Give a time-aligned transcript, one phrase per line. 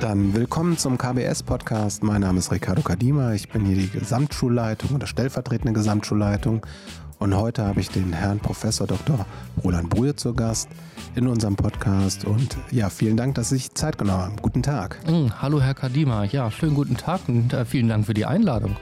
[0.00, 2.02] Dann willkommen zum KBS-Podcast.
[2.02, 3.34] Mein Name ist Ricardo Kadima.
[3.34, 6.64] Ich bin hier die Gesamtschulleitung oder stellvertretende Gesamtschulleitung.
[7.18, 9.26] Und heute habe ich den Herrn Professor Dr.
[9.64, 10.68] Roland Brühe zu Gast
[11.16, 12.24] in unserem Podcast.
[12.24, 14.36] Und ja, vielen Dank, dass Sie sich Zeit genommen haben.
[14.36, 14.98] Guten Tag.
[15.06, 16.24] Mm, hallo, Herr Kadima.
[16.24, 18.76] Ja, schönen guten Tag und äh, vielen Dank für die Einladung.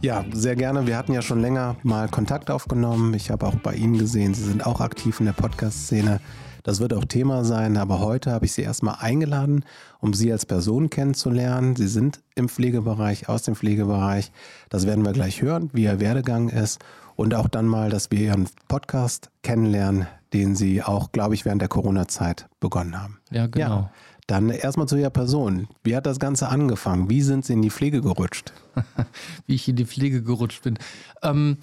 [0.00, 0.86] Ja, sehr gerne.
[0.86, 3.14] Wir hatten ja schon länger mal Kontakt aufgenommen.
[3.14, 6.20] Ich habe auch bei Ihnen gesehen, Sie sind auch aktiv in der Podcast-Szene.
[6.64, 9.66] Das wird auch Thema sein, aber heute habe ich Sie erstmal eingeladen,
[10.00, 11.76] um Sie als Person kennenzulernen.
[11.76, 14.32] Sie sind im Pflegebereich, aus dem Pflegebereich.
[14.70, 16.82] Das werden wir gleich hören, wie Ihr Werdegang ist.
[17.16, 21.60] Und auch dann mal, dass wir Ihren Podcast kennenlernen, den Sie auch, glaube ich, während
[21.60, 23.18] der Corona-Zeit begonnen haben.
[23.30, 23.68] Ja, genau.
[23.68, 23.90] Ja,
[24.26, 25.68] dann erstmal zu Ihrer Person.
[25.82, 27.10] Wie hat das Ganze angefangen?
[27.10, 28.52] Wie sind Sie in die Pflege gerutscht?
[29.46, 30.78] wie ich in die Pflege gerutscht bin.
[31.22, 31.58] Ähm,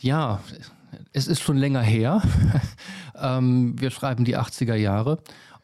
[0.00, 0.40] ja,
[1.12, 2.22] es ist schon länger her.
[3.14, 5.18] ähm, wir schreiben die 80er Jahre.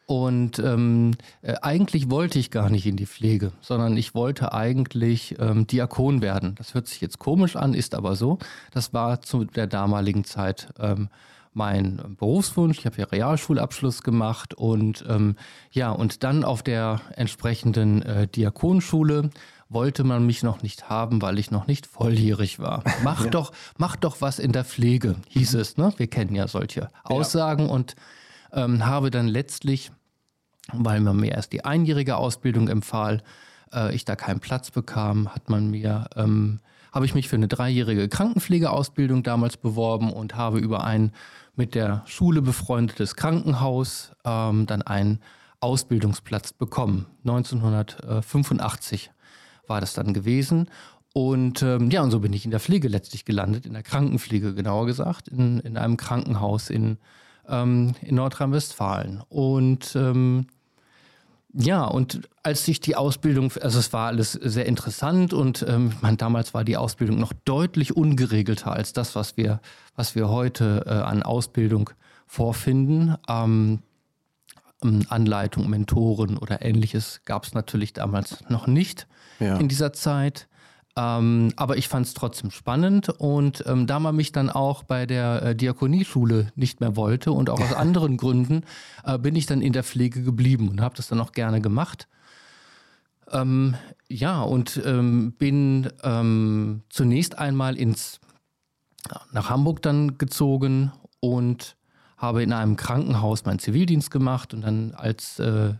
[0.05, 5.35] Und ähm, äh, eigentlich wollte ich gar nicht in die Pflege, sondern ich wollte eigentlich
[5.37, 6.55] ähm, Diakon werden.
[6.55, 8.39] Das hört sich jetzt komisch an, ist aber so.
[8.71, 11.09] Das war zu der damaligen Zeit ähm,
[11.57, 12.77] mein Berufswunsch.
[12.77, 15.35] Ich habe ja Realschulabschluss gemacht und ähm,
[15.71, 19.31] ja, und dann auf der entsprechenden äh, Diakonschule
[19.67, 22.83] wollte man mich noch nicht haben, weil ich noch nicht volljährig war.
[23.03, 23.31] Mach ja.
[23.31, 25.77] doch, mach doch was in der Pflege, hieß es.
[25.77, 25.93] Ne?
[25.97, 27.71] Wir kennen ja solche Aussagen ja.
[27.71, 27.95] und
[28.53, 29.91] ähm, habe dann letztlich,
[30.71, 33.23] weil man mir erst die einjährige Ausbildung empfahl,
[33.73, 36.59] äh, ich da keinen Platz bekam, hat man mir ähm,
[36.97, 41.11] habe ich mich für eine dreijährige Krankenpflegeausbildung damals beworben und habe über ein
[41.55, 45.19] mit der Schule befreundetes Krankenhaus ähm, dann einen
[45.59, 47.05] Ausbildungsplatz bekommen.
[47.23, 49.11] 1985
[49.67, 50.71] war das dann gewesen.
[51.13, 54.55] Und ähm, ja, und so bin ich in der Pflege letztlich gelandet, in der Krankenpflege
[54.55, 56.97] genauer gesagt, in, in einem Krankenhaus in,
[57.47, 59.21] ähm, in Nordrhein-Westfalen.
[59.29, 60.47] Und ähm,
[61.59, 66.15] ja, und als sich die Ausbildung, also es war alles sehr interessant und ähm, man,
[66.15, 69.59] damals war die Ausbildung noch deutlich ungeregelter als das, was wir,
[69.95, 71.89] was wir heute äh, an Ausbildung
[72.27, 73.15] vorfinden.
[73.27, 73.79] Ähm,
[74.83, 79.07] ähm, Anleitung, Mentoren oder ähnliches gab es natürlich damals noch nicht
[79.39, 79.57] ja.
[79.57, 80.47] in dieser Zeit.
[80.97, 85.05] Ähm, aber ich fand es trotzdem spannend und ähm, da man mich dann auch bei
[85.05, 88.63] der äh, Diakonieschule nicht mehr wollte und auch aus anderen Gründen,
[89.05, 92.07] äh, bin ich dann in der Pflege geblieben und habe das dann auch gerne gemacht.
[93.31, 93.75] Ähm,
[94.09, 98.19] ja, und ähm, bin ähm, zunächst einmal ins,
[99.31, 101.77] nach Hamburg dann gezogen und
[102.17, 105.75] habe in einem Krankenhaus meinen Zivildienst gemacht und dann als äh,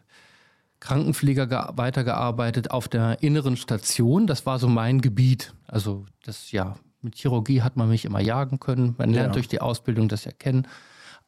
[0.79, 4.27] Krankenpfleger weitergearbeitet auf der inneren Station.
[4.27, 5.53] Das war so mein Gebiet.
[5.65, 8.95] Also das ja, mit Chirurgie hat man mich immer jagen können.
[8.97, 9.33] Man lernt ja.
[9.33, 10.67] durch die Ausbildung das erkennen.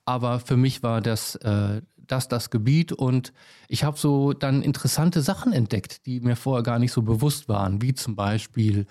[0.05, 3.33] Aber für mich war das, äh, das das Gebiet und
[3.67, 7.81] ich habe so dann interessante Sachen entdeckt, die mir vorher gar nicht so bewusst waren,
[7.81, 8.87] wie zum Beispiel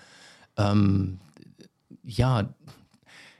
[0.57, 1.19] ähm,
[2.03, 2.53] ja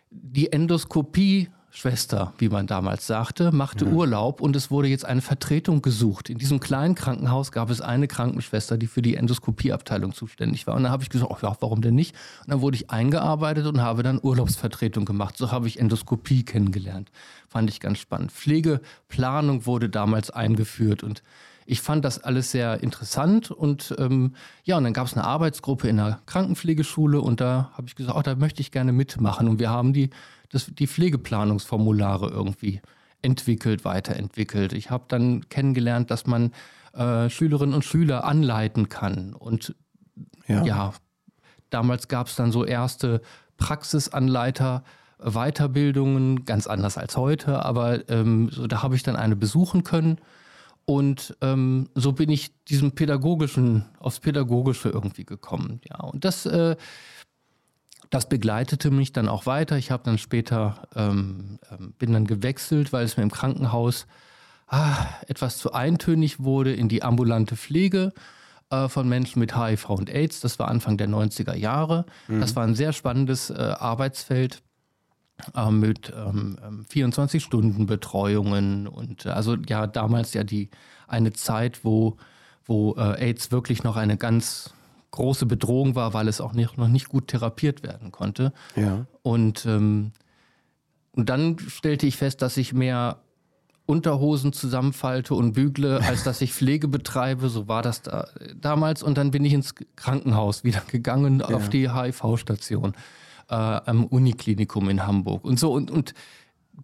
[0.09, 1.50] die Endoskopie
[1.80, 3.94] Schwester, wie man damals sagte, machte mhm.
[3.94, 6.30] Urlaub und es wurde jetzt eine Vertretung gesucht.
[6.30, 10.76] In diesem kleinen Krankenhaus gab es eine Krankenschwester, die für die Endoskopieabteilung zuständig war.
[10.76, 12.18] Und dann habe ich gesagt, ach ja, warum denn nicht?
[12.42, 15.38] Und dann wurde ich eingearbeitet und habe dann Urlaubsvertretung gemacht.
[15.38, 17.12] So habe ich Endoskopie kennengelernt.
[17.48, 18.34] Fand ich ganz spannend.
[18.34, 21.24] Pflegeplanung wurde damals eingeführt und
[21.69, 25.88] ich fand das alles sehr interessant und ähm, ja, und dann gab es eine Arbeitsgruppe
[25.88, 29.47] in der Krankenpflegeschule und da habe ich gesagt, oh, da möchte ich gerne mitmachen.
[29.47, 30.09] Und wir haben die
[30.50, 32.81] das, die Pflegeplanungsformulare irgendwie
[33.22, 34.74] entwickelt, weiterentwickelt.
[34.74, 36.53] Ich habe dann kennengelernt, dass man
[36.94, 39.36] äh, Schülerinnen und Schüler anleiten kann.
[39.36, 39.75] Und
[40.47, 40.94] ja, ja
[41.69, 43.22] damals gab es dann so erste
[43.57, 44.84] Praxisanleiter.
[45.22, 50.18] Weiterbildungen, ganz anders als heute, aber ähm, so, da habe ich dann eine besuchen können.
[50.86, 55.82] Und ähm, so bin ich diesem pädagogischen, aufs Pädagogische irgendwie gekommen.
[55.88, 56.76] Ja, und das äh,
[58.10, 59.78] das begleitete mich dann auch weiter.
[59.78, 64.08] Ich habe dann später, ähm, ähm, bin dann gewechselt, weil es mir im Krankenhaus
[64.68, 68.14] ah, etwas zu eintönig wurde in die ambulante Pflege
[68.72, 70.40] äh, von Menschen mit HIV und AIDS.
[70.40, 72.06] Das war Anfang der 90er Jahre.
[72.28, 72.40] Mhm.
[72.42, 74.64] Das war ein sehr spannendes äh, Arbeitsfeld
[75.56, 80.69] äh, mit 24-Stunden-Betreuungen ähm, und äh, also ja damals ja die
[81.07, 82.18] eine Zeit, wo,
[82.65, 84.74] wo äh, AIDS wirklich noch eine ganz
[85.12, 88.53] große Bedrohung war, weil es auch nicht, noch nicht gut therapiert werden konnte.
[88.75, 89.06] Ja.
[89.24, 90.12] Und, ähm,
[91.13, 93.18] und dann stellte ich fest, dass ich mehr
[93.89, 97.50] Unterhosen zusammenfalte und bügle, als dass ich Pflege betreibe.
[97.50, 99.01] So war das da, damals.
[99.01, 101.56] Und dann bin ich ins Krankenhaus wieder gegangen ja.
[101.56, 102.94] auf die HIV-Station.
[103.50, 105.74] Äh, am Uniklinikum in Hamburg und so.
[105.74, 106.13] Und, und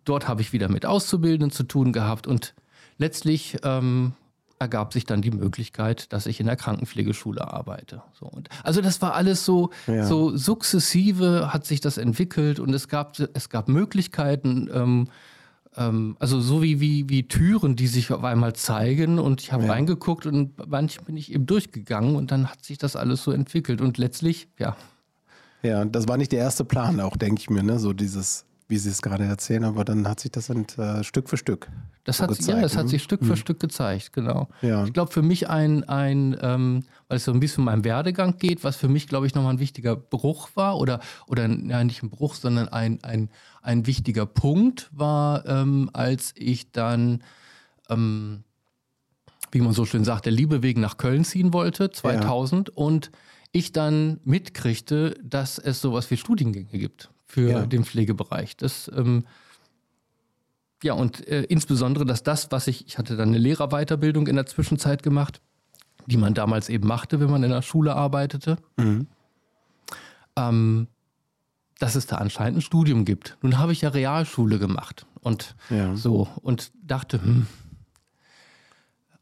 [0.04, 2.54] dort habe ich wieder mit Auszubildenden zu tun gehabt und
[2.98, 4.14] letztlich ähm,
[4.60, 8.02] ergab sich dann die Möglichkeit, dass ich in der Krankenpflegeschule arbeite.
[8.18, 10.06] So, und also das war alles so, ja.
[10.06, 15.08] so sukzessive hat sich das entwickelt und es gab, es gab Möglichkeiten, ähm,
[15.76, 19.66] ähm, also so wie, wie, wie Türen, die sich auf einmal zeigen und ich habe
[19.66, 19.74] ja.
[19.74, 23.82] reingeguckt und manchmal bin ich eben durchgegangen und dann hat sich das alles so entwickelt
[23.82, 24.78] und letztlich, ja.
[25.64, 27.80] Ja, das war nicht der erste Plan auch, denke ich mir, ne?
[27.80, 31.30] so dieses wie Sie es gerade erzählen, aber dann hat sich das ent, äh, Stück
[31.30, 31.70] für Stück
[32.04, 32.50] das hat, gezeigt.
[32.50, 32.90] Ja, das hat ne?
[32.90, 33.38] sich Stück für mhm.
[33.38, 34.48] Stück gezeigt, genau.
[34.62, 34.86] Ja.
[34.86, 38.38] Ich glaube, für mich ein, ein ähm, weil es so ein bisschen um meinen Werdegang
[38.38, 42.02] geht, was für mich, glaube ich, nochmal ein wichtiger Bruch war, oder, oder ja, nicht
[42.02, 43.30] ein Bruch, sondern ein, ein,
[43.62, 47.24] ein wichtiger Punkt war, ähm, als ich dann,
[47.90, 48.44] ähm,
[49.52, 52.74] wie man so schön sagt, der Liebe wegen nach Köln ziehen wollte, 2000, ja.
[52.76, 53.12] und
[53.56, 57.66] ich dann mitkriegte, dass es sowas wie Studiengänge gibt für ja.
[57.66, 58.58] den Pflegebereich.
[58.58, 59.24] Das, ähm,
[60.84, 64.46] ja, und äh, insbesondere, dass das, was ich, ich hatte dann eine Lehrerweiterbildung in der
[64.46, 65.40] Zwischenzeit gemacht,
[66.06, 69.08] die man damals eben machte, wenn man in der Schule arbeitete, mhm.
[70.36, 70.88] ähm,
[71.80, 73.38] dass es da anscheinend ein Studium gibt.
[73.42, 75.96] Nun habe ich ja Realschule gemacht und ja.
[75.96, 77.48] so und dachte, hm,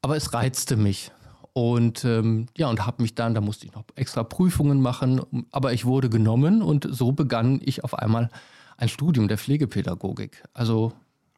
[0.01, 1.11] aber es reizte mich.
[1.53, 5.21] Und ähm, ja, und habe mich dann, da musste ich noch extra Prüfungen machen,
[5.51, 8.29] aber ich wurde genommen und so begann ich auf einmal
[8.77, 10.43] ein Studium der Pflegepädagogik.
[10.53, 10.93] Also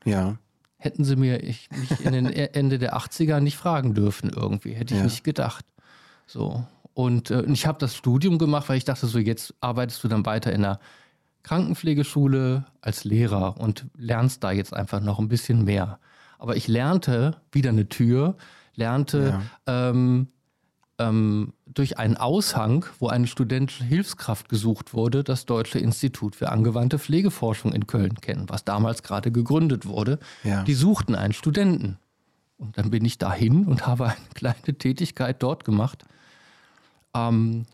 [0.06, 0.38] ja.
[0.78, 4.94] hätten sie mir ich, mich in den Ende der 80er nicht fragen dürfen irgendwie, hätte
[4.94, 5.06] ich ja.
[5.06, 5.66] nicht gedacht.
[6.28, 6.66] So.
[6.94, 10.26] Und äh, ich habe das Studium gemacht, weil ich dachte, so jetzt arbeitest du dann
[10.26, 10.80] weiter in der
[11.44, 16.00] Krankenpflegeschule als Lehrer und lernst da jetzt einfach noch ein bisschen mehr.
[16.40, 18.38] Aber ich lernte wieder eine Tür,
[18.76, 19.90] lernte ja.
[19.90, 20.28] ähm,
[20.98, 27.00] ähm, durch einen Aushang, wo eine studentische Hilfskraft gesucht wurde, das Deutsche Institut für angewandte
[27.00, 30.20] Pflegeforschung in Köln kennen, was damals gerade gegründet wurde.
[30.44, 30.64] Ja.
[30.64, 31.98] Die suchten einen Studenten.
[32.58, 36.06] Und dann bin ich dahin und habe eine kleine Tätigkeit dort gemacht.
[37.14, 37.66] Ähm,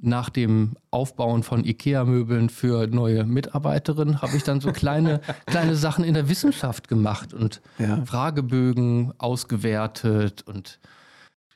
[0.00, 6.04] nach dem Aufbauen von IKEA-Möbeln für neue Mitarbeiterinnen habe ich dann so kleine, kleine Sachen
[6.04, 8.04] in der Wissenschaft gemacht und ja.
[8.04, 10.78] Fragebögen ausgewertet und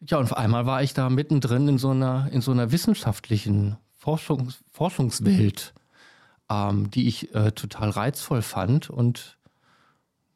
[0.07, 3.77] ja, und auf einmal war ich da mittendrin in so einer, in so einer wissenschaftlichen
[3.97, 5.75] Forschungs, Forschungswelt,
[6.49, 8.91] ähm, die ich äh, total reizvoll fand.
[8.91, 9.39] Und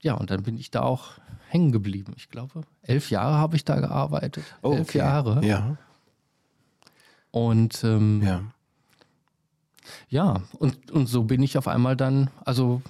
[0.00, 1.12] ja, und dann bin ich da auch
[1.48, 2.12] hängen geblieben.
[2.16, 4.44] Ich glaube, elf Jahre habe ich da gearbeitet.
[4.62, 4.98] Oh, elf okay.
[4.98, 5.44] Jahre.
[5.46, 5.76] Ja.
[7.32, 8.42] Und ähm, ja.
[10.08, 12.82] ja, und, und so bin ich auf einmal dann, also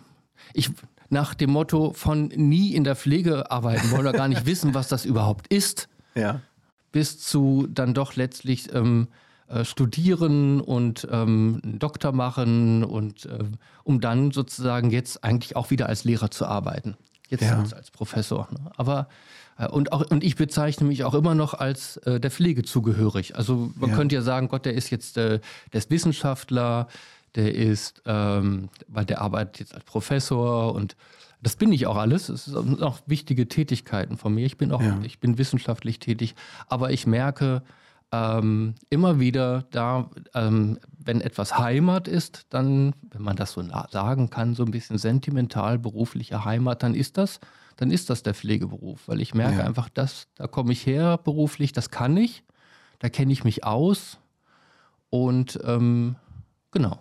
[0.52, 0.70] ich
[1.08, 4.88] nach dem Motto von nie in der Pflege arbeiten wollen oder gar nicht wissen, was
[4.88, 5.88] das überhaupt ist.
[6.14, 6.40] Ja.
[6.90, 9.08] Bis zu dann doch letztlich ähm,
[9.46, 13.44] äh, studieren und ähm, einen Doktor machen und äh,
[13.84, 16.96] um dann sozusagen jetzt eigentlich auch wieder als Lehrer zu arbeiten.
[17.32, 17.58] Jetzt ja.
[17.58, 18.46] als, als Professor.
[18.50, 18.70] Ne?
[18.76, 19.08] Aber
[19.58, 23.36] äh, und, auch, und ich bezeichne mich auch immer noch als äh, der Pflege zugehörig.
[23.36, 23.96] Also man ja.
[23.96, 25.40] könnte ja sagen, Gott, der ist jetzt äh,
[25.72, 26.88] der ist Wissenschaftler,
[27.34, 30.94] der ist, ähm, weil der arbeitet jetzt als Professor und
[31.42, 32.28] das bin ich auch alles.
[32.28, 34.44] Es sind auch wichtige Tätigkeiten von mir.
[34.44, 35.00] Ich bin auch, ja.
[35.02, 36.34] ich bin wissenschaftlich tätig,
[36.68, 37.62] aber ich merke
[38.12, 44.30] ähm, immer wieder, da, ähm, wenn etwas Heimat ist, dann, wenn man das so sagen
[44.30, 47.40] kann, so ein bisschen sentimental berufliche Heimat, dann ist das
[47.76, 49.64] dann ist das der Pflegeberuf, weil ich merke ja.
[49.64, 52.44] einfach, dass da komme ich her beruflich, das kann ich,
[52.98, 54.18] da kenne ich mich aus
[55.10, 56.16] und ähm,
[56.70, 56.98] genau.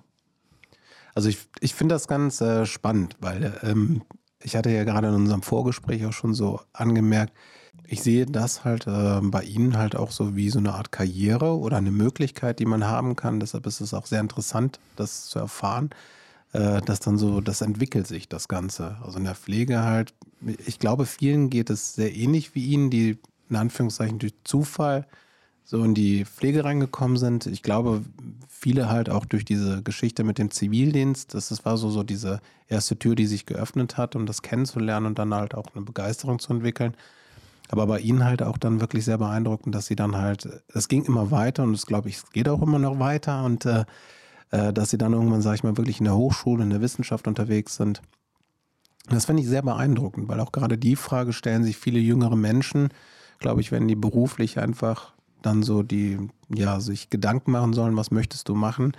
[1.13, 4.03] Also ich, ich finde das ganz äh, spannend, weil ähm,
[4.41, 7.33] ich hatte ja gerade in unserem Vorgespräch auch schon so angemerkt,
[7.91, 11.57] ich sehe das halt äh, bei Ihnen halt auch so wie so eine Art Karriere
[11.57, 13.39] oder eine Möglichkeit, die man haben kann.
[13.39, 15.91] Deshalb ist es auch sehr interessant, das zu erfahren
[16.53, 18.97] äh, dass dann so, das entwickelt sich das Ganze.
[19.03, 20.13] Also in der Pflege halt,
[20.65, 23.17] ich glaube, vielen geht es sehr ähnlich wie Ihnen, die
[23.49, 25.07] in Anführungszeichen durch Zufall
[25.63, 27.45] so in die Pflege reingekommen sind.
[27.45, 28.03] Ich glaube,
[28.49, 31.33] viele halt auch durch diese Geschichte mit dem Zivildienst.
[31.33, 35.19] Das war so, so diese erste Tür, die sich geöffnet hat, um das kennenzulernen und
[35.19, 36.95] dann halt auch eine Begeisterung zu entwickeln.
[37.71, 41.05] Aber bei ihnen halt auch dann wirklich sehr beeindruckend, dass sie dann halt, es ging
[41.05, 43.85] immer weiter und es glaube ich, es geht auch immer noch weiter und äh,
[44.51, 47.27] äh, dass sie dann irgendwann, sage ich mal, wirklich in der Hochschule, in der Wissenschaft
[47.27, 48.01] unterwegs sind.
[49.09, 52.89] Das finde ich sehr beeindruckend, weil auch gerade die Frage stellen sich viele jüngere Menschen,
[53.39, 56.19] glaube ich, wenn die beruflich einfach dann so die,
[56.53, 58.91] ja, sich Gedanken machen sollen, was möchtest du machen,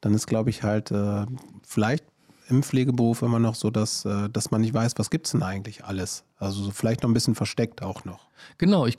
[0.00, 1.24] dann ist, glaube ich, halt äh,
[1.66, 2.04] vielleicht
[2.48, 5.42] im Pflegeberuf immer noch so, dass, äh, dass man nicht weiß, was gibt es denn
[5.42, 6.24] eigentlich alles.
[6.38, 8.28] Also so vielleicht noch ein bisschen versteckt auch noch.
[8.58, 8.98] Genau, ich,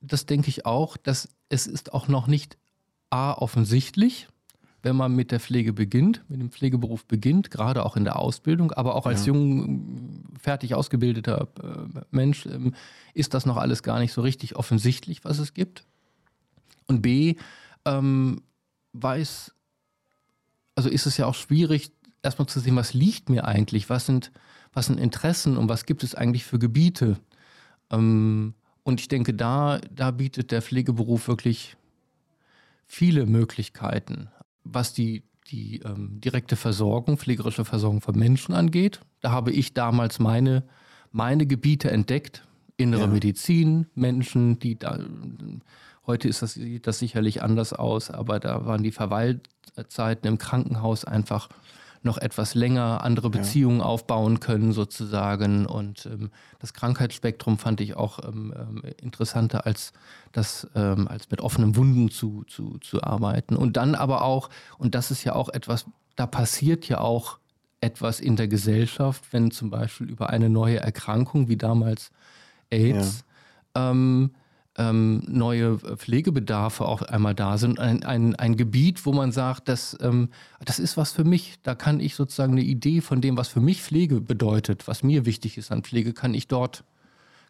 [0.00, 2.56] das denke ich auch, dass es ist auch noch nicht
[3.10, 4.28] A offensichtlich,
[4.82, 8.72] wenn man mit der Pflege beginnt, mit dem Pflegeberuf beginnt, gerade auch in der Ausbildung,
[8.72, 9.32] aber auch als ja.
[9.32, 12.74] jung, fertig ausgebildeter äh, Mensch, ähm,
[13.12, 15.84] ist das noch alles gar nicht so richtig offensichtlich, was es gibt.
[16.86, 17.36] Und B,
[17.84, 18.42] ähm,
[18.92, 19.52] weiß,
[20.76, 21.92] also ist es ja auch schwierig,
[22.22, 24.32] erstmal zu sehen, was liegt mir eigentlich, was sind,
[24.72, 27.18] was sind Interessen und was gibt es eigentlich für Gebiete.
[27.90, 31.76] Ähm, und ich denke, da, da bietet der Pflegeberuf wirklich
[32.86, 34.28] viele Möglichkeiten,
[34.64, 39.00] was die, die ähm, direkte Versorgung, pflegerische Versorgung von Menschen angeht.
[39.20, 40.64] Da habe ich damals meine,
[41.12, 42.44] meine Gebiete entdeckt.
[42.76, 43.06] Innere ja.
[43.08, 44.98] Medizin, Menschen, die da,
[46.06, 51.04] heute ist das, sieht das sicherlich anders aus, aber da waren die Verweilzeiten im Krankenhaus
[51.04, 51.48] einfach
[52.02, 53.84] noch etwas länger andere Beziehungen ja.
[53.84, 55.66] aufbauen können sozusagen.
[55.66, 59.92] Und ähm, das Krankheitsspektrum fand ich auch ähm, ähm, interessanter als
[60.32, 63.56] das, ähm, als mit offenen Wunden zu, zu, zu arbeiten.
[63.56, 67.38] Und dann aber auch, und das ist ja auch etwas, da passiert ja auch
[67.80, 72.10] etwas in der Gesellschaft, wenn zum Beispiel über eine neue Erkrankung wie damals
[72.70, 73.24] AIDS
[73.76, 73.90] ja.
[73.90, 74.32] ähm,
[74.80, 77.78] ähm, neue Pflegebedarfe auch einmal da sind.
[77.78, 80.30] Ein, ein, ein Gebiet, wo man sagt, das, ähm,
[80.64, 81.58] das ist was für mich.
[81.62, 85.26] Da kann ich sozusagen eine Idee von dem, was für mich Pflege bedeutet, was mir
[85.26, 86.84] wichtig ist an Pflege, kann ich dort,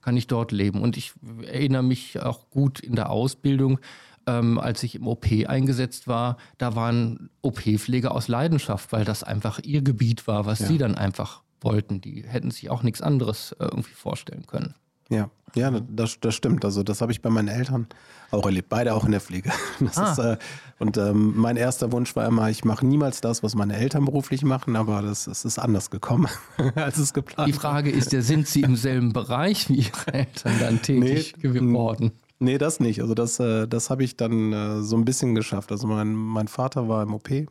[0.02, 0.82] kann ich dort leben.
[0.82, 1.12] Und ich
[1.46, 3.78] erinnere mich auch gut in der Ausbildung,
[4.26, 9.60] ähm, als ich im OP eingesetzt war, da waren OP-Pfleger aus Leidenschaft, weil das einfach
[9.62, 10.66] ihr Gebiet war, was ja.
[10.66, 12.00] sie dann einfach wollten.
[12.00, 14.74] Die hätten sich auch nichts anderes äh, irgendwie vorstellen können.
[15.10, 16.64] Ja, ja, das, das stimmt.
[16.64, 17.88] Also das habe ich bei meinen Eltern
[18.30, 18.68] auch erlebt.
[18.68, 19.50] Beide auch in der Pflege.
[19.96, 20.12] Ah.
[20.12, 20.36] Ist, äh,
[20.78, 24.44] und ähm, mein erster Wunsch war immer, ich mache niemals das, was meine Eltern beruflich
[24.44, 26.28] machen, aber das, das ist anders gekommen,
[26.74, 30.52] als es geplant Die Frage ist ja, sind Sie im selben Bereich wie Ihre Eltern
[30.60, 32.12] dann tätig nee, geworden?
[32.38, 33.00] Nee, das nicht.
[33.00, 35.72] Also das, äh, das habe ich dann äh, so ein bisschen geschafft.
[35.72, 37.46] Also mein, mein Vater war im OP, äh,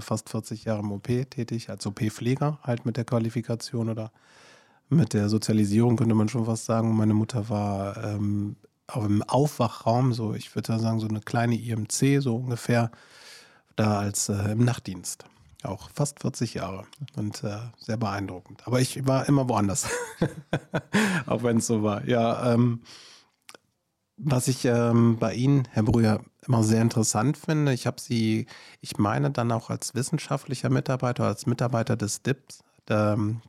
[0.00, 4.10] fast 40 Jahre im OP tätig, als OP-Pfleger, halt mit der Qualifikation oder
[4.88, 6.96] mit der Sozialisierung, könnte man schon fast sagen.
[6.96, 8.56] Meine Mutter war ähm,
[8.94, 12.90] im Aufwachraum, so ich würde sagen, so eine kleine IMC, so ungefähr,
[13.74, 15.24] da als äh, im Nachtdienst.
[15.62, 16.84] Auch fast 40 Jahre
[17.16, 18.62] und äh, sehr beeindruckend.
[18.66, 19.88] Aber ich war immer woanders,
[21.26, 22.06] auch wenn es so war.
[22.06, 22.82] Ja, ähm,
[24.16, 28.46] was ich ähm, bei Ihnen, Herr Brüher, immer sehr interessant finde, ich habe Sie,
[28.80, 33.42] ich meine dann auch als wissenschaftlicher Mitarbeiter, als Mitarbeiter des DIPS, ähm,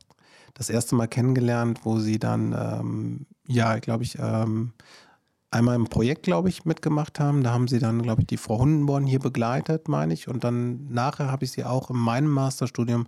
[0.58, 4.72] das erste Mal kennengelernt, wo sie dann, ähm, ja, glaube ich, ähm,
[5.50, 7.42] einmal im Projekt, glaube ich, mitgemacht haben.
[7.42, 10.28] Da haben sie dann, glaube ich, die Frau Hundenborn hier begleitet, meine ich.
[10.28, 13.06] Und dann nachher habe ich sie auch in meinem Masterstudium,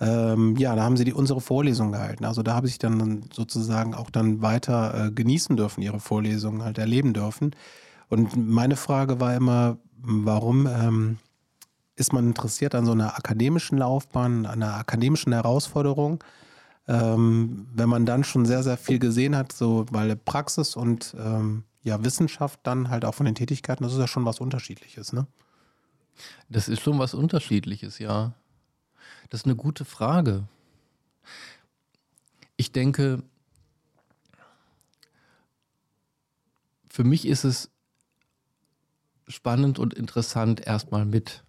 [0.00, 2.24] ähm, ja, da haben sie die, unsere Vorlesung gehalten.
[2.24, 6.78] Also da habe ich dann sozusagen auch dann weiter äh, genießen dürfen, ihre Vorlesungen halt
[6.78, 7.54] erleben dürfen.
[8.08, 11.18] Und meine Frage war immer, warum ähm,
[11.94, 16.24] ist man interessiert an so einer akademischen Laufbahn, an einer akademischen Herausforderung?
[16.88, 21.64] Ähm, wenn man dann schon sehr, sehr viel gesehen hat, so weil Praxis und ähm,
[21.82, 25.26] ja, Wissenschaft dann halt auch von den Tätigkeiten, das ist ja schon was Unterschiedliches, ne?
[26.48, 28.34] Das ist schon was Unterschiedliches, ja.
[29.30, 30.48] Das ist eine gute Frage.
[32.56, 33.22] Ich denke,
[36.88, 37.70] für mich ist es
[39.28, 41.44] spannend und interessant, erstmal mit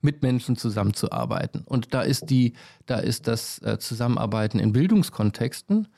[0.00, 1.62] mit Menschen zusammenzuarbeiten.
[1.64, 2.54] Und da ist die,
[2.86, 5.88] da ist das äh, Zusammenarbeiten in Bildungskontexten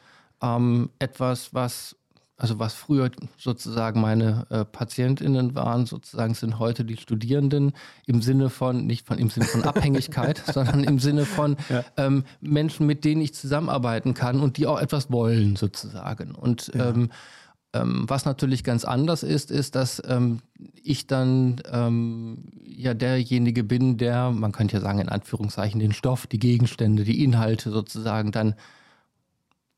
[0.43, 1.97] ähm, etwas, was
[2.43, 7.73] also was früher sozusagen meine äh, PatientInnen waren, sozusagen sind heute die Studierenden
[8.05, 11.85] im Sinne von, nicht von im Sinne von Abhängigkeit, sondern im Sinne von ja.
[11.97, 16.35] ähm, Menschen, mit denen ich zusammenarbeiten kann und die auch etwas wollen, sozusagen.
[16.35, 16.89] Und ja.
[16.89, 17.11] ähm,
[17.75, 20.41] ähm, was natürlich ganz anders ist, ist, dass ähm,
[20.83, 26.27] ich dann ähm, ja derjenige bin, der, man könnte ja sagen, in Anführungszeichen, den Stoff,
[26.27, 28.55] die Gegenstände, die Inhalte sozusagen dann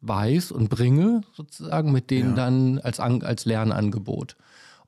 [0.01, 2.37] weiß und bringe, sozusagen, mit denen ja.
[2.37, 4.37] dann als, als Lernangebot.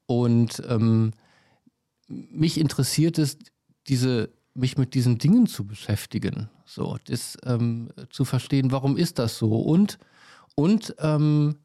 [0.07, 1.13] Und ähm,
[2.09, 3.39] mich interessiert es,
[3.89, 9.39] diese, mich mit diesen Dingen zu beschäftigen, so, das ähm, zu verstehen, warum ist das
[9.39, 9.99] so und,
[10.55, 11.57] und ähm,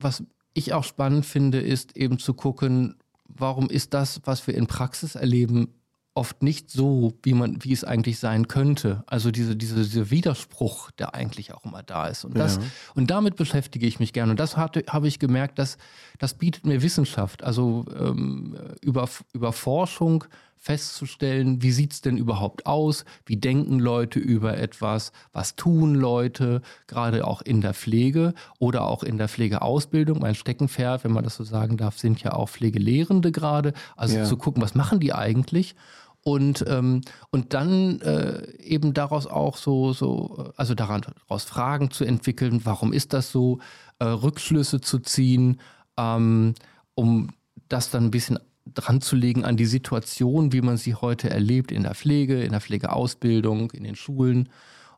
[0.00, 4.66] was ich auch spannend finde, ist eben zu gucken, warum ist das, was wir in
[4.66, 5.68] Praxis erleben,
[6.14, 9.04] oft nicht so, wie man, wie es eigentlich sein könnte.
[9.06, 12.24] Also diese, diese, dieser Widerspruch, der eigentlich auch immer da ist.
[12.24, 12.62] Und, das, ja.
[12.94, 14.32] und damit beschäftige ich mich gerne.
[14.32, 15.78] Und das hatte, habe ich gemerkt, dass
[16.18, 17.44] das bietet mir Wissenschaft.
[17.44, 20.24] Also ähm, über, über Forschung
[20.62, 26.60] festzustellen, wie sieht es denn überhaupt aus, wie denken Leute über etwas, was tun Leute,
[26.86, 30.18] gerade auch in der Pflege oder auch in der Pflegeausbildung.
[30.18, 33.72] Mein Steckenpferd, wenn man das so sagen darf, sind ja auch Pflegelehrende gerade.
[33.96, 34.24] Also ja.
[34.24, 35.74] zu gucken, was machen die eigentlich
[36.22, 37.00] und, ähm,
[37.30, 42.92] und dann äh, eben daraus auch so, so, also daran daraus Fragen zu entwickeln, warum
[42.92, 43.58] ist das so,
[43.98, 45.60] äh, Rückschlüsse zu ziehen,
[45.96, 46.54] ähm,
[46.94, 47.30] um
[47.68, 48.38] das dann ein bisschen
[48.74, 52.52] dran zu legen an die Situation, wie man sie heute erlebt in der Pflege, in
[52.52, 54.48] der Pflegeausbildung, in den Schulen.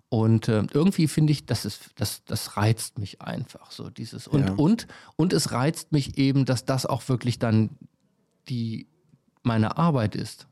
[0.08, 4.28] Und äh, irgendwie finde ich, das, ist, das, das reizt mich einfach so dieses.
[4.28, 4.52] Und, ja.
[4.54, 4.86] und,
[5.16, 7.70] und es reizt mich eben, dass das auch wirklich dann
[8.48, 8.86] die
[9.42, 10.46] meine Arbeit ist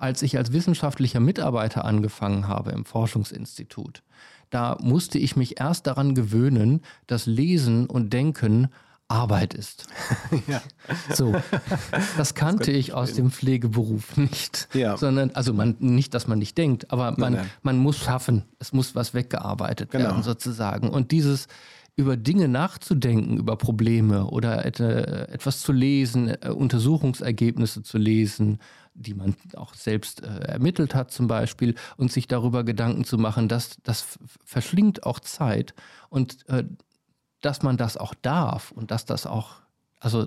[0.00, 4.02] als ich als wissenschaftlicher Mitarbeiter angefangen habe im Forschungsinstitut,
[4.48, 8.68] da musste ich mich erst daran gewöhnen, dass Lesen und Denken
[9.10, 9.86] Arbeit ist.
[10.46, 10.62] ja.
[11.12, 11.34] So,
[12.16, 14.68] das kannte das ich aus dem Pflegeberuf nicht.
[14.72, 14.96] Ja.
[14.96, 17.50] Sondern, also man, nicht, dass man nicht denkt, aber man, nein, nein.
[17.62, 18.44] man muss schaffen.
[18.58, 20.04] Es muss was weggearbeitet genau.
[20.06, 20.88] werden, sozusagen.
[20.88, 21.48] Und dieses
[21.96, 28.58] über Dinge nachzudenken, über Probleme oder etwas zu lesen, äh, Untersuchungsergebnisse zu lesen,
[28.94, 33.48] die man auch selbst äh, ermittelt hat zum Beispiel, und sich darüber Gedanken zu machen,
[33.48, 35.74] dass das verschlingt auch Zeit
[36.08, 36.64] und äh,
[37.40, 39.56] dass man das auch darf und dass das auch,
[39.98, 40.26] also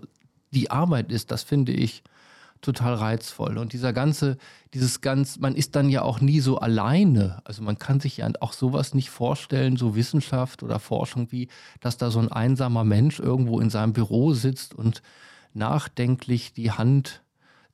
[0.52, 2.04] die Arbeit ist, das finde ich
[2.64, 3.58] total reizvoll.
[3.58, 4.38] Und dieser ganze,
[4.74, 7.42] dieses ganz, man ist dann ja auch nie so alleine.
[7.44, 11.50] Also man kann sich ja auch sowas nicht vorstellen, so Wissenschaft oder Forschung wie,
[11.82, 15.02] dass da so ein einsamer Mensch irgendwo in seinem Büro sitzt und
[15.54, 17.22] nachdenklich die Hand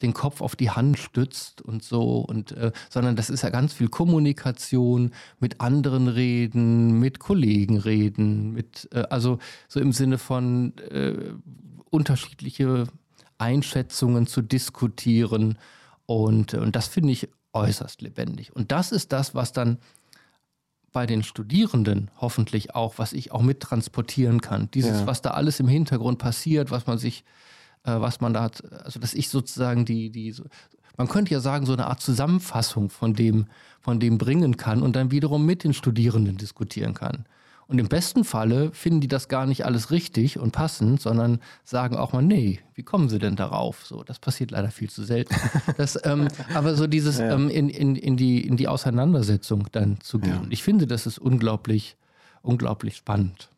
[0.01, 3.73] den Kopf auf die Hand stützt und so und äh, sondern das ist ja ganz
[3.73, 10.77] viel Kommunikation, mit anderen reden, mit Kollegen reden, mit äh, also so im Sinne von
[10.77, 11.33] äh,
[11.89, 12.87] unterschiedliche
[13.37, 15.57] Einschätzungen zu diskutieren
[16.05, 19.79] und, und das finde ich äußerst lebendig und das ist das, was dann
[20.91, 24.71] bei den Studierenden hoffentlich auch, was ich auch mittransportieren kann.
[24.71, 25.07] Dieses, ja.
[25.07, 27.23] was da alles im Hintergrund passiert, was man sich
[27.83, 30.35] äh, was man da hat, also dass ich sozusagen die, die,
[30.97, 33.47] man könnte ja sagen, so eine Art Zusammenfassung von dem,
[33.79, 37.25] von dem bringen kann und dann wiederum mit den Studierenden diskutieren kann.
[37.69, 41.95] Und im besten Falle finden die das gar nicht alles richtig und passend, sondern sagen
[41.97, 43.85] auch mal, nee, wie kommen sie denn darauf?
[43.85, 45.35] So, das passiert leider viel zu selten.
[45.77, 47.31] Das, ähm, aber so dieses ja.
[47.31, 50.41] ähm, in, in, in, die, in die Auseinandersetzung dann zu gehen.
[50.43, 50.47] Ja.
[50.49, 51.95] Ich finde, das ist unglaublich,
[52.41, 53.49] unglaublich spannend.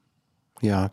[0.62, 0.90] Ja,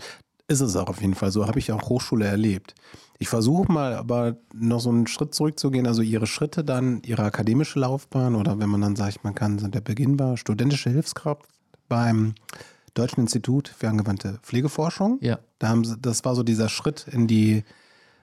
[0.49, 1.31] ist es auch auf jeden Fall.
[1.31, 2.75] So habe ich auch Hochschule erlebt.
[3.19, 7.81] Ich versuche mal aber noch so einen Schritt zurückzugehen, also Ihre Schritte dann, Ihre akademische
[7.81, 11.43] Laufbahn oder wenn man dann sagt, man kann, der Beginn war studentische Hilfskraft
[11.89, 12.35] beim
[12.95, 15.19] Deutschen Institut für angewandte Pflegeforschung.
[15.21, 15.39] Ja.
[15.59, 17.65] Da haben Sie, das war so dieser Schritt in die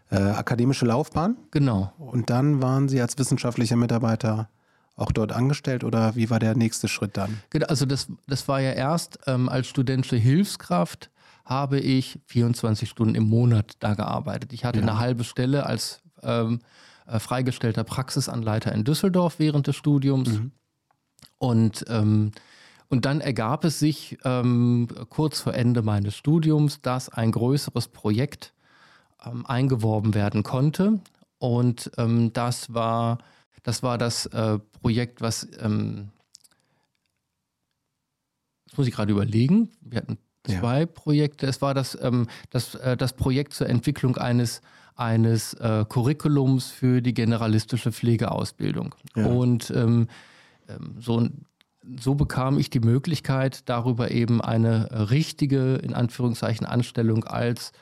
[0.09, 1.37] äh, akademische Laufbahn.
[1.51, 1.93] Genau.
[1.97, 4.49] Und dann waren Sie als wissenschaftlicher Mitarbeiter
[4.95, 7.41] auch dort angestellt oder wie war der nächste Schritt dann?
[7.49, 11.09] Genau, also das, das war ja erst ähm, als studentische Hilfskraft
[11.45, 14.51] habe ich 24 Stunden im Monat da gearbeitet.
[14.51, 14.85] Ich hatte ja.
[14.85, 16.59] eine halbe Stelle als ähm,
[17.05, 20.29] äh, freigestellter Praxisanleiter in Düsseldorf während des Studiums.
[20.29, 20.51] Mhm.
[21.37, 22.31] Und, ähm,
[22.89, 28.53] und dann ergab es sich ähm, kurz vor Ende meines Studiums, dass ein größeres Projekt
[29.23, 30.99] ähm, eingeworben werden konnte.
[31.37, 33.19] Und ähm, das war
[33.63, 36.09] das, war das äh, Projekt, was ähm,
[38.65, 39.69] das muss ich gerade überlegen.
[39.81, 40.85] Wir hatten zwei ja.
[40.85, 41.47] Projekte.
[41.47, 44.61] Es war das, ähm, das, äh, das Projekt zur Entwicklung eines,
[44.95, 48.95] eines äh, Curriculums für die generalistische Pflegeausbildung.
[49.15, 49.25] Ja.
[49.25, 50.07] Und ähm,
[50.67, 51.27] ähm so,
[51.99, 57.73] so bekam ich die Möglichkeit, darüber eben eine richtige, in Anführungszeichen, Anstellung als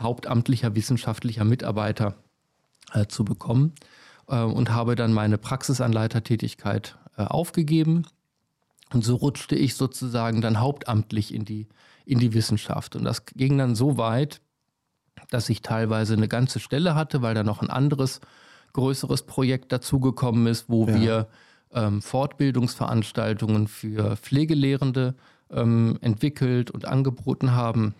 [0.00, 2.14] hauptamtlicher wissenschaftlicher Mitarbeiter
[2.92, 3.74] äh, zu bekommen
[4.28, 8.06] äh, und habe dann meine Praxisanleitertätigkeit äh, aufgegeben
[8.92, 11.68] und so rutschte ich sozusagen dann hauptamtlich in die,
[12.04, 12.96] in die Wissenschaft.
[12.96, 14.40] Und das ging dann so weit,
[15.30, 18.20] dass ich teilweise eine ganze Stelle hatte, weil da noch ein anderes,
[18.72, 21.00] größeres Projekt dazugekommen ist, wo ja.
[21.00, 21.28] wir
[21.72, 25.14] ähm, Fortbildungsveranstaltungen für Pflegelehrende
[25.50, 27.94] ähm, entwickelt und angeboten haben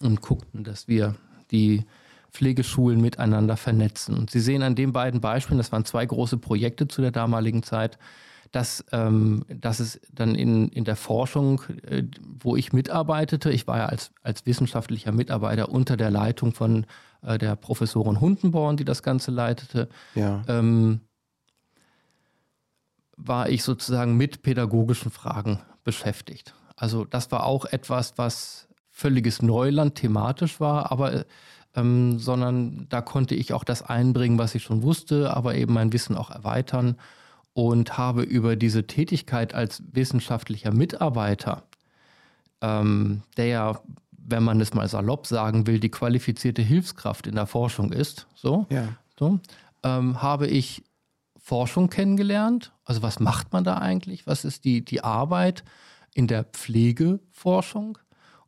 [0.00, 1.14] und guckten, dass wir
[1.50, 1.84] die
[2.32, 4.16] Pflegeschulen miteinander vernetzen.
[4.16, 7.62] Und Sie sehen an den beiden Beispielen, das waren zwei große Projekte zu der damaligen
[7.62, 7.98] Zeit,
[8.52, 13.78] dass, ähm, dass es dann in, in der Forschung, äh, wo ich mitarbeitete, ich war
[13.78, 16.86] ja als, als wissenschaftlicher Mitarbeiter unter der Leitung von
[17.22, 20.42] äh, der Professorin Hundenborn, die das Ganze leitete, ja.
[20.48, 21.00] ähm,
[23.16, 26.54] war ich sozusagen mit pädagogischen Fragen beschäftigt.
[26.74, 31.24] Also das war auch etwas, was völliges Neuland thematisch war, aber
[31.76, 35.92] ähm, sondern da konnte ich auch das einbringen, was ich schon wusste, aber eben mein
[35.92, 36.96] Wissen auch erweitern
[37.52, 41.64] und habe über diese Tätigkeit als wissenschaftlicher Mitarbeiter,
[42.60, 43.80] ähm, der ja,
[44.12, 48.66] wenn man es mal salopp sagen will, die qualifizierte Hilfskraft in der Forschung ist, so,
[48.70, 48.88] ja.
[49.18, 49.40] so
[49.82, 50.84] ähm, habe ich
[51.38, 52.72] Forschung kennengelernt.
[52.84, 54.26] Also was macht man da eigentlich?
[54.26, 55.64] Was ist die, die Arbeit
[56.14, 57.98] in der Pflegeforschung?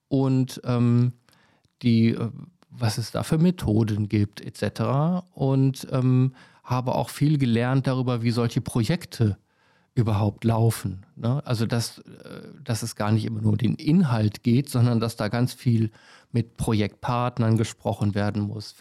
[0.09, 1.15] Und ähm,
[1.83, 2.31] die, äh,
[2.69, 5.25] was es da für Methoden gibt, etc.
[5.35, 6.35] Und ähm,
[6.73, 9.39] habe auch viel gelernt darüber, wie solche Projekte
[9.95, 11.05] überhaupt laufen.
[11.17, 11.43] Ne?
[11.45, 15.29] Also dass, äh, dass es gar nicht immer nur den Inhalt geht, sondern dass da
[15.29, 15.91] ganz viel
[16.31, 18.75] mit Projektpartnern gesprochen werden muss,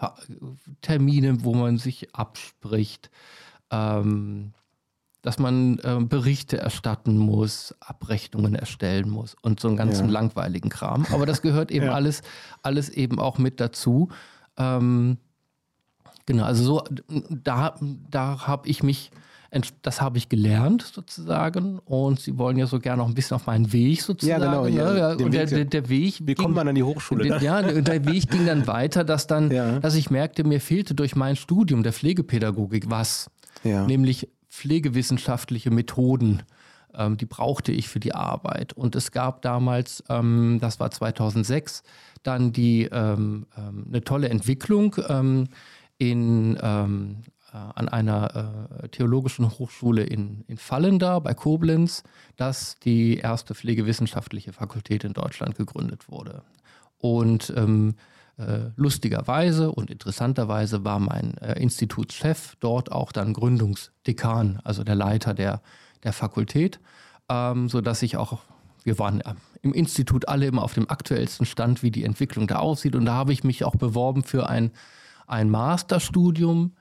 [0.81, 3.11] Termine, wo man sich abspricht,
[3.71, 4.53] ähm,
[5.21, 10.11] dass man äh, Berichte erstatten muss, Abrechnungen erstellen muss und so einen ganzen ja.
[10.13, 11.05] langweiligen Kram.
[11.11, 11.93] Aber das gehört eben ja.
[11.93, 12.21] alles,
[12.63, 14.09] alles eben auch mit dazu.
[14.57, 15.17] Ähm,
[16.25, 16.83] genau, also so,
[17.29, 17.75] da,
[18.09, 19.11] da habe ich mich,
[19.81, 23.47] das habe ich gelernt sozusagen und sie wollen ja so gerne noch ein bisschen auf
[23.47, 24.41] meinen Weg sozusagen.
[24.41, 24.67] Ja, genau.
[24.67, 25.11] Ja, ja.
[25.13, 26.19] Und der, der, der, Weg.
[26.21, 27.25] Wie ging, kommt man an die Hochschule?
[27.25, 29.79] Der, ja, der Weg ging dann weiter, dass dann, ja.
[29.79, 33.29] dass ich merkte, mir fehlte durch mein Studium der Pflegepädagogik was.
[33.63, 33.85] Ja.
[33.85, 36.43] Nämlich pflegewissenschaftliche Methoden.
[36.93, 38.73] Ähm, die brauchte ich für die Arbeit.
[38.73, 41.83] Und es gab damals, ähm, das war 2006,
[42.23, 43.47] dann die ähm,
[43.87, 44.95] eine tolle Entwicklung
[46.01, 47.17] in, ähm,
[47.53, 52.01] äh, an einer äh, theologischen Hochschule in, in Fallen da bei Koblenz,
[52.37, 56.41] dass die erste pflegewissenschaftliche Fakultät in Deutschland gegründet wurde.
[56.97, 57.93] Und ähm,
[58.37, 65.35] äh, lustigerweise und interessanterweise war mein äh, Institutschef dort auch dann Gründungsdekan, also der Leiter
[65.35, 65.61] der,
[66.03, 66.79] der Fakultät,
[67.29, 68.39] ähm, sodass ich auch,
[68.83, 72.55] wir waren äh, im Institut alle immer auf dem aktuellsten Stand, wie die Entwicklung da
[72.55, 72.95] aussieht.
[72.95, 74.71] Und da habe ich mich auch beworben für ein,
[75.27, 76.75] ein Masterstudium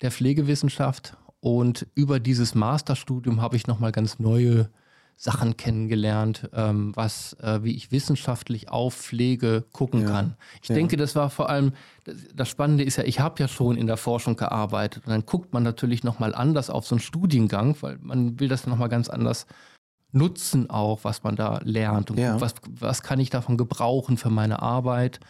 [0.00, 1.16] der Pflegewissenschaft.
[1.40, 4.70] Und über dieses Masterstudium habe ich nochmal ganz neue
[5.18, 10.08] Sachen kennengelernt, ähm, was, äh, wie ich wissenschaftlich auf Pflege gucken ja.
[10.08, 10.36] kann.
[10.62, 10.74] Ich ja.
[10.74, 11.72] denke, das war vor allem,
[12.04, 15.24] das, das Spannende ist ja, ich habe ja schon in der Forschung gearbeitet und dann
[15.24, 19.08] guckt man natürlich nochmal anders auf so einen Studiengang, weil man will das nochmal ganz
[19.08, 19.46] anders
[20.12, 22.40] nutzen auch, was man da lernt und ja.
[22.40, 25.20] was, was kann ich davon gebrauchen für meine Arbeit.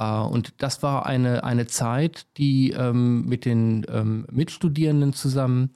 [0.00, 5.70] Uh, und das war eine, eine Zeit, die ähm, mit den ähm, Mitstudierenden zusammen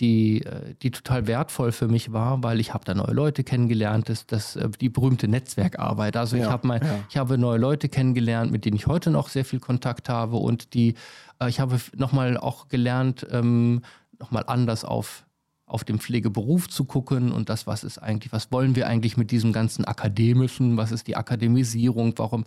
[0.00, 4.08] die, äh, die total wertvoll für mich war, weil ich habe da neue Leute kennengelernt,
[4.08, 6.16] das, das, äh, die berühmte Netzwerkarbeit.
[6.16, 7.00] Also ja, ich, hab mal, ja.
[7.08, 10.74] ich habe neue Leute kennengelernt, mit denen ich heute noch sehr viel Kontakt habe und
[10.74, 10.94] die,
[11.40, 13.82] äh, ich habe nochmal auch gelernt, ähm,
[14.18, 15.24] nochmal anders auf
[15.66, 19.30] auf den Pflegeberuf zu gucken und das, was ist eigentlich, was wollen wir eigentlich mit
[19.30, 22.46] diesem ganzen Akademischen, was ist die Akademisierung, warum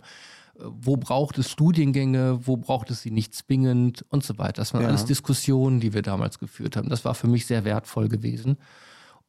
[0.58, 4.60] wo braucht es Studiengänge, wo braucht es sie nicht zwingend und so weiter.
[4.62, 4.88] Das waren ja.
[4.88, 6.88] alles Diskussionen, die wir damals geführt haben.
[6.88, 8.58] Das war für mich sehr wertvoll gewesen.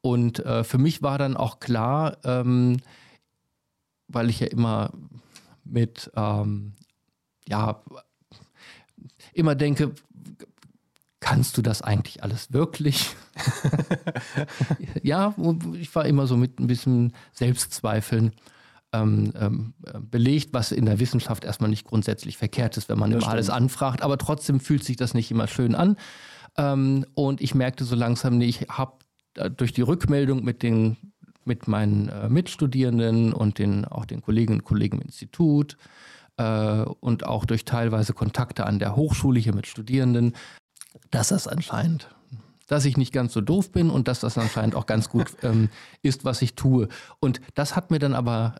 [0.00, 2.78] Und äh, für mich war dann auch klar, ähm,
[4.08, 4.92] weil ich ja immer
[5.64, 6.74] mit, ähm,
[7.48, 7.82] ja,
[9.32, 9.92] immer denke,
[11.20, 13.16] kannst du das eigentlich alles wirklich?
[15.02, 15.34] ja,
[15.72, 18.32] ich war immer so mit ein bisschen Selbstzweifeln
[18.94, 19.74] ähm, ähm,
[20.10, 24.02] belegt, was in der Wissenschaft erstmal nicht grundsätzlich verkehrt ist, wenn man immer alles anfragt.
[24.02, 25.96] Aber trotzdem fühlt sich das nicht immer schön an.
[26.56, 28.98] Ähm, und ich merkte so langsam, nee, ich habe
[29.56, 30.96] durch die Rückmeldung mit den
[31.46, 35.76] mit meinen äh, Mitstudierenden und den, auch den Kolleginnen und Kollegen im Institut
[36.38, 40.34] äh, und auch durch teilweise Kontakte an der Hochschule hier mit Studierenden,
[41.10, 42.08] dass das anscheinend
[42.66, 45.68] dass ich nicht ganz so doof bin und dass das anscheinend auch ganz gut ähm,
[46.02, 46.88] ist, was ich tue.
[47.20, 48.56] Und das hat mir dann aber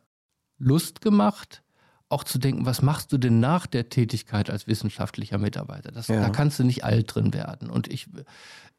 [0.58, 1.62] Lust gemacht,
[2.08, 5.90] auch zu denken, was machst du denn nach der Tätigkeit als wissenschaftlicher Mitarbeiter?
[5.90, 6.20] Das, ja.
[6.20, 7.70] Da kannst du nicht alt drin werden.
[7.70, 8.08] Und ich,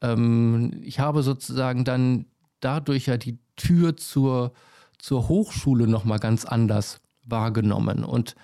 [0.00, 2.26] ähm, ich habe sozusagen dann
[2.60, 4.52] dadurch ja die Tür zur,
[4.98, 8.36] zur Hochschule nochmal ganz anders wahrgenommen und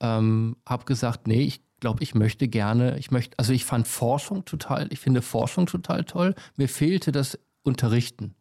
[0.00, 4.44] ähm, habe gesagt, nee, ich glaube, ich möchte gerne, ich möchte, also ich fand Forschung
[4.44, 6.34] total, ich finde Forschung total toll.
[6.56, 8.34] Mir fehlte das Unterrichten.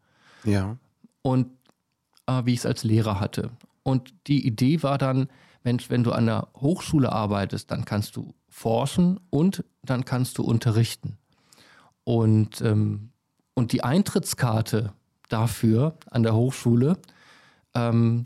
[0.43, 0.77] Ja.
[1.21, 1.47] Und
[2.27, 3.51] äh, wie ich es als Lehrer hatte.
[3.83, 5.27] Und die Idee war dann,
[5.63, 10.43] Mensch, wenn du an der Hochschule arbeitest, dann kannst du forschen und dann kannst du
[10.43, 11.17] unterrichten.
[12.03, 13.11] Und, ähm,
[13.53, 14.93] und die Eintrittskarte
[15.27, 16.97] dafür an der Hochschule,
[17.75, 18.23] ähm,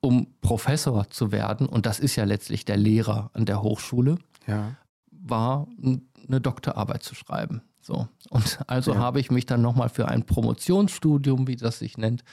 [0.00, 4.74] um Professor zu werden, und das ist ja letztlich der Lehrer an der Hochschule, ja.
[5.10, 7.62] war eine Doktorarbeit zu schreiben.
[7.80, 8.08] So.
[8.30, 8.98] Und also ja.
[8.98, 12.24] habe ich mich dann nochmal für ein Promotionsstudium, wie das sich nennt,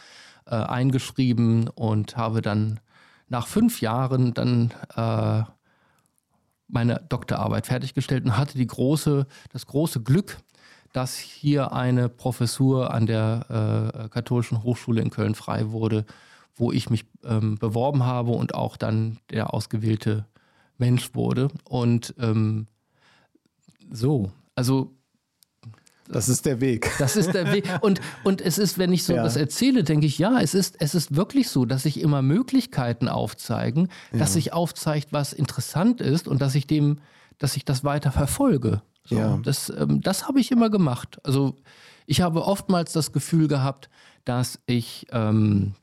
[0.45, 2.79] äh, eingeschrieben und habe dann
[3.27, 5.43] nach fünf Jahren dann äh,
[6.67, 10.37] meine Doktorarbeit fertiggestellt und hatte die große, das große Glück,
[10.93, 16.05] dass hier eine Professur an der äh, Katholischen Hochschule in Köln frei wurde,
[16.55, 20.25] wo ich mich ähm, beworben habe und auch dann der ausgewählte
[20.77, 21.49] Mensch wurde.
[21.63, 22.67] Und ähm,
[23.89, 24.93] so, also
[26.11, 26.91] das ist der Weg.
[26.99, 27.67] Das ist der Weg.
[27.81, 29.23] Und, und es ist, wenn ich so ja.
[29.23, 33.07] das erzähle, denke ich, ja, es ist, es ist wirklich so, dass sich immer Möglichkeiten
[33.07, 34.19] aufzeigen, ja.
[34.19, 36.99] dass sich aufzeigt, was interessant ist und dass ich dem,
[37.37, 38.81] dass ich das weiter verfolge.
[39.03, 39.39] So, ja.
[39.43, 41.19] Das, ähm, das habe ich immer gemacht.
[41.23, 41.55] Also
[42.05, 43.89] ich habe oftmals das Gefühl gehabt,
[44.25, 45.73] dass ich ähm,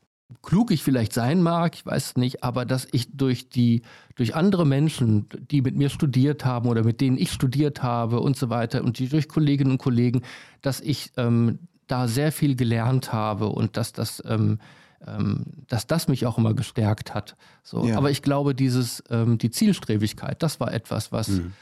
[0.41, 3.81] klug ich vielleicht sein mag, ich weiß nicht, aber dass ich durch die,
[4.15, 8.37] durch andere Menschen, die mit mir studiert haben oder mit denen ich studiert habe und
[8.37, 10.21] so weiter und die durch Kolleginnen und Kollegen,
[10.61, 14.59] dass ich ähm, da sehr viel gelernt habe und dass das, ähm,
[15.05, 17.35] ähm, dass das mich auch immer gestärkt hat.
[17.63, 17.85] So.
[17.85, 17.97] Ja.
[17.97, 21.53] Aber ich glaube, dieses, ähm, die Zielstrebigkeit, das war etwas, was mhm.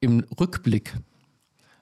[0.00, 0.94] im Rückblick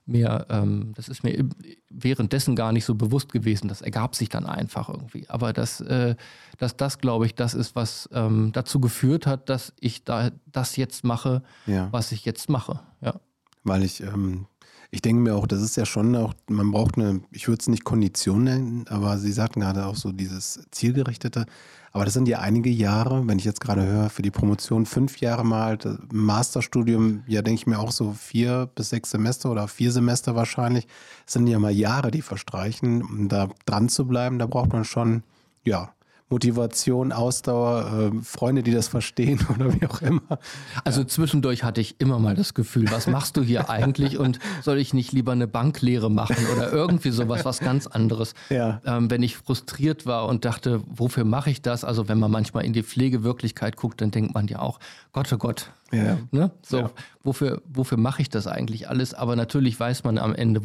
[0.07, 1.49] mir, ähm, das ist mir
[1.90, 3.69] währenddessen gar nicht so bewusst gewesen.
[3.69, 5.29] Das ergab sich dann einfach irgendwie.
[5.29, 6.14] Aber dass, äh,
[6.59, 10.77] dass das, glaube ich, das ist, was ähm, dazu geführt hat, dass ich da das
[10.77, 11.88] jetzt mache, ja.
[11.90, 12.81] was ich jetzt mache.
[13.01, 13.21] Ja.
[13.64, 14.47] Weil ich, ähm,
[14.96, 17.68] ich denke mir auch, das ist ja schon auch, man braucht eine, ich würde es
[17.68, 21.44] nicht Kondition nennen, aber Sie sagten gerade auch so dieses zielgerichtete.
[21.92, 25.18] Aber das sind ja einige Jahre, wenn ich jetzt gerade höre, für die Promotion fünf
[25.18, 25.76] Jahre mal,
[26.11, 30.87] Masterstudium, ja, denke ich mir auch so vier bis sechs Semester oder vier Semester wahrscheinlich.
[31.26, 33.02] Das sind ja mal Jahre, die verstreichen.
[33.02, 35.24] Um da dran zu bleiben, da braucht man schon,
[35.62, 35.90] ja,
[36.29, 40.23] Motivation, Ausdauer, äh, Freunde, die das verstehen oder wie auch immer.
[40.85, 44.79] Also zwischendurch hatte ich immer mal das Gefühl, was machst du hier eigentlich und soll
[44.79, 48.35] ich nicht lieber eine Banklehre machen oder irgendwie sowas, was ganz anderes.
[48.51, 48.81] Ja.
[48.85, 51.85] Ähm, wenn ich frustriert war und dachte, wofür mache ich das?
[51.85, 54.81] Also wenn man manchmal in die Pflegewirklichkeit guckt, dann denkt man ja auch,
[55.12, 56.19] Gott, oh Gott, ja.
[56.33, 56.51] Ne?
[56.62, 56.91] So, ja.
[57.23, 59.15] wofür, wofür mache ich das eigentlich alles?
[59.15, 60.61] Aber natürlich weiß man am Ende,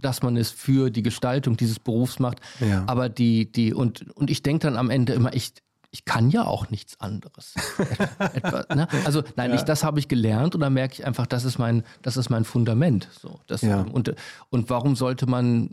[0.00, 2.40] dass man es für die Gestaltung dieses Berufs macht.
[2.60, 2.84] Ja.
[2.86, 5.52] Aber die, die, und, und ich denke dann am Ende immer, ich,
[5.90, 7.54] ich kann ja auch nichts anderes.
[8.18, 8.88] Etwa, ne?
[9.04, 9.56] Also nein, ja.
[9.56, 12.30] ich, das habe ich gelernt und da merke ich einfach, das ist mein, das ist
[12.30, 13.08] mein Fundament.
[13.20, 13.82] So, das, ja.
[13.82, 14.14] und,
[14.50, 15.70] und warum sollte man,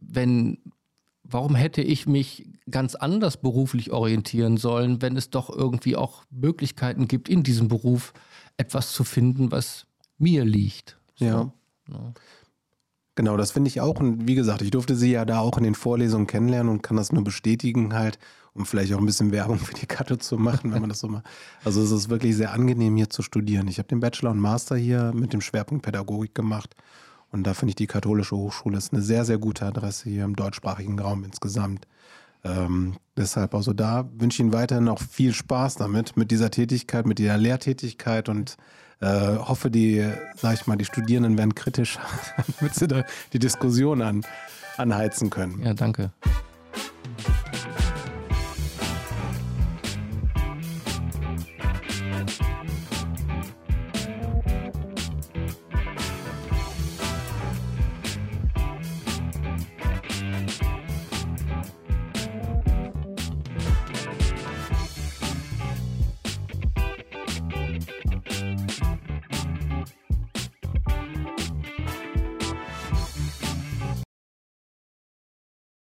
[0.00, 0.58] wenn,
[1.22, 7.08] warum hätte ich mich ganz anders beruflich orientieren sollen, wenn es doch irgendwie auch Möglichkeiten
[7.08, 8.12] gibt, in diesem Beruf
[8.56, 9.86] etwas zu finden, was
[10.18, 10.98] mir liegt.
[11.14, 11.52] So, ja.
[11.88, 12.14] Ne?
[13.20, 14.00] Genau, das finde ich auch.
[14.00, 16.96] Und wie gesagt, ich durfte sie ja da auch in den Vorlesungen kennenlernen und kann
[16.96, 18.18] das nur bestätigen halt,
[18.54, 21.08] um vielleicht auch ein bisschen Werbung für die Karte zu machen, wenn man das so
[21.08, 21.26] macht.
[21.62, 23.68] Also es ist wirklich sehr angenehm hier zu studieren.
[23.68, 26.74] Ich habe den Bachelor und Master hier mit dem Schwerpunkt Pädagogik gemacht.
[27.30, 30.34] Und da finde ich die katholische Hochschule ist eine sehr, sehr gute Adresse hier im
[30.34, 31.86] deutschsprachigen Raum insgesamt.
[32.42, 37.04] Ähm, deshalb also da wünsche ich Ihnen weiterhin auch viel Spaß damit, mit dieser Tätigkeit,
[37.04, 38.56] mit dieser Lehrtätigkeit und
[39.00, 41.98] äh, hoffe, die, sag ich mal, die Studierenden werden kritisch,
[42.58, 44.24] damit sie da die Diskussion an,
[44.76, 45.62] anheizen können.
[45.62, 46.10] Ja, danke.